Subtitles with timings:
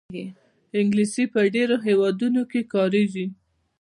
[0.79, 3.25] انګلیسي په ډېرو هېوادونو کې کارېږي